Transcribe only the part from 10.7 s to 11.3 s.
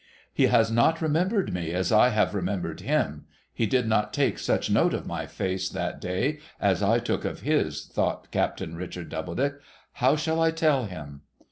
him